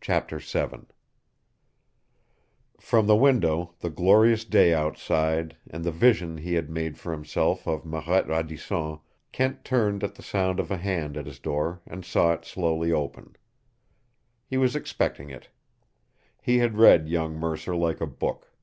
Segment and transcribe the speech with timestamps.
[0.00, 0.86] CHAPTER VII
[2.80, 7.66] From the window, the glorious day outside, and the vision he had made for himself
[7.68, 9.00] of Marette Radisson,
[9.32, 12.90] Kent turned at the sound of a hand at his door and saw it slowly
[12.90, 13.36] open.
[14.46, 15.50] He was expecting it.
[16.40, 18.54] He had read young Mercer like a book.